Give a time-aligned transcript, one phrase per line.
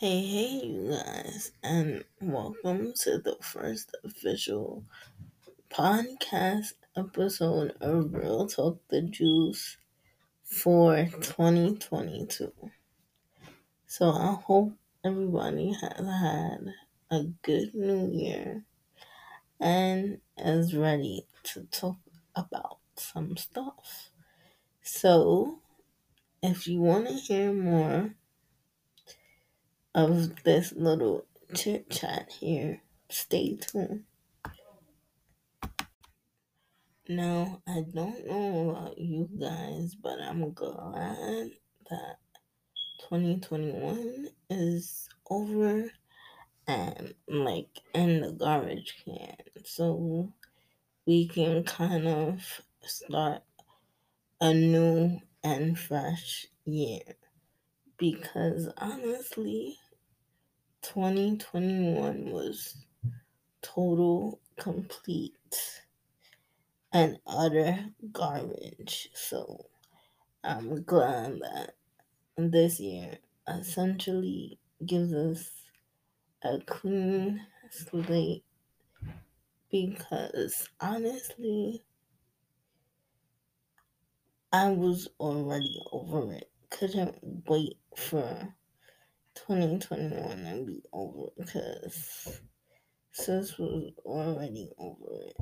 [0.00, 4.82] Hey, hey, you guys, and welcome to the first official
[5.68, 9.76] podcast episode of Real Talk the Juice
[10.42, 12.50] for 2022.
[13.86, 14.72] So, I hope
[15.04, 16.72] everybody has had
[17.10, 18.64] a good new year
[19.60, 21.98] and is ready to talk
[22.34, 24.08] about some stuff.
[24.80, 25.58] So,
[26.42, 28.14] if you want to hear more
[29.94, 34.04] of this little chit chat here, stay tuned.
[37.08, 41.50] Now, I don't know about you guys, but I'm glad
[41.90, 42.16] that
[43.08, 45.90] 2021 is over
[46.68, 49.34] and like in the garbage can.
[49.64, 50.32] So
[51.04, 53.42] we can kind of start
[54.40, 57.00] a new and fresh year.
[58.00, 59.78] Because honestly,
[60.82, 62.86] 2021 was
[63.62, 65.82] total, complete,
[66.92, 69.10] and utter garbage.
[69.14, 69.70] So
[70.44, 71.76] I'm glad that
[72.36, 75.50] this year essentially gives us
[76.42, 78.44] a clean slate
[79.70, 81.82] because honestly,
[84.52, 86.49] I was already over it.
[86.70, 88.54] Couldn't wait for
[89.34, 92.40] 2021 to be over because
[93.12, 95.36] sis was already over it.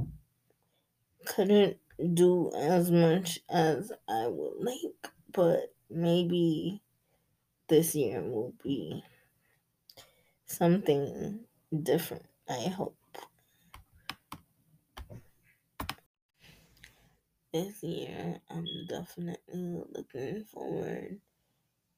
[1.26, 1.78] Couldn't
[2.14, 6.82] do as much as I would like, but maybe
[7.68, 9.04] this year will be
[10.46, 11.40] something
[11.82, 12.97] different, I hope.
[17.58, 21.18] This year, I'm definitely looking forward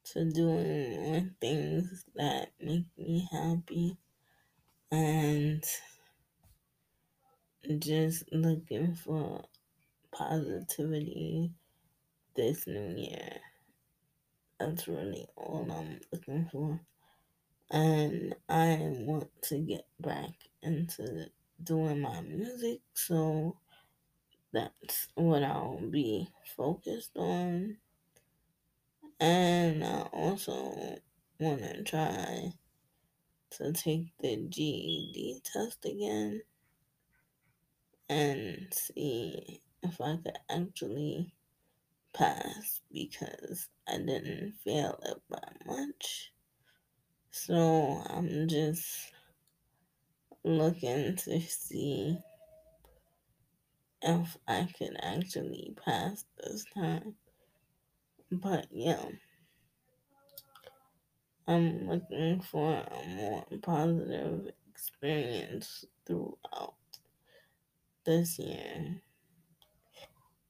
[0.04, 3.98] to doing more things that make me happy
[4.90, 5.62] and
[7.78, 9.44] just looking for
[10.12, 11.52] positivity
[12.34, 13.28] this new year.
[14.58, 16.80] That's really all I'm looking for.
[17.70, 20.32] And I want to get back
[20.62, 21.26] into
[21.62, 23.58] doing my music, so
[24.52, 27.76] that's what I'll be focused on.
[29.20, 30.98] And I also
[31.38, 32.52] want to try
[33.52, 36.42] to take the GED test again
[38.08, 41.32] and see if I could actually
[42.12, 46.32] pass because I didn't fail it by much.
[47.30, 49.12] So I'm just
[50.42, 52.18] looking to see
[54.02, 57.14] if I could actually pass this time.
[58.30, 59.04] But yeah,
[61.46, 66.74] I'm looking for a more positive experience throughout
[68.04, 69.02] this year.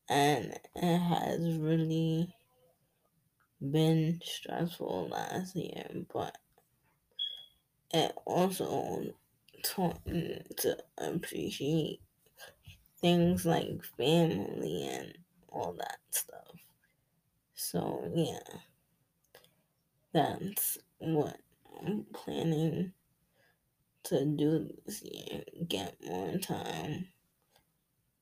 [0.08, 2.34] And it has really
[3.60, 6.36] been stressful last year, but
[7.92, 9.02] it also
[9.64, 12.00] taught me to appreciate
[13.00, 15.16] things like family and
[15.50, 16.54] all that stuff.
[17.54, 18.58] So, yeah,
[20.12, 21.36] that's what
[21.80, 22.92] I'm planning
[24.04, 27.06] to do this year get more time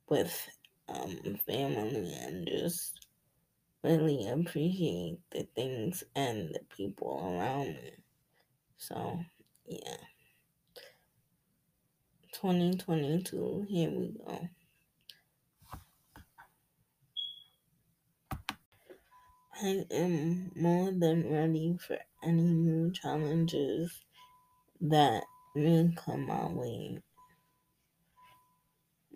[0.08, 0.48] with
[0.88, 3.06] um, family and just
[3.82, 7.92] really appreciate the things and the people around me.
[8.76, 9.20] So,
[9.66, 9.96] yeah.
[12.32, 14.48] 2022, here we go.
[19.60, 24.04] I am more than ready for any new challenges
[24.80, 25.24] that
[25.56, 27.02] may come my way.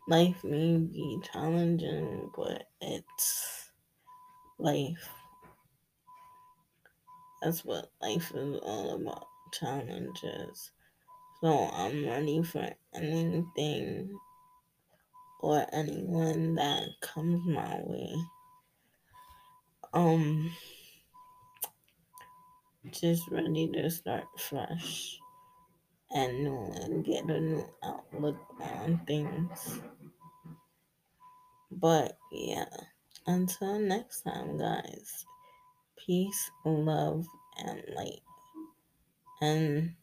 [0.09, 3.71] Life may be challenging, but it's
[4.59, 5.11] life.
[7.41, 10.73] That's what life is all about challenges.
[11.41, 14.19] So I'm ready for anything
[15.39, 18.17] or anyone that comes my way.
[19.95, 20.51] Um,
[22.91, 25.19] just ready to start fresh
[26.11, 29.81] and new and get a new outlook on things.
[31.71, 32.65] But yeah,
[33.27, 35.27] until next time, guys,
[35.97, 37.27] peace, love,
[37.59, 38.23] and light.
[39.41, 39.95] And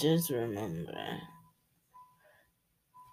[0.00, 1.20] just remember,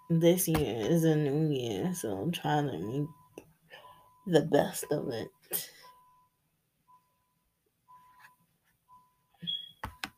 [0.08, 3.08] this year is a new year, so try to make
[4.26, 5.30] the best of it.